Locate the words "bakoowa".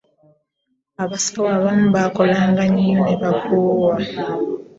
3.21-3.95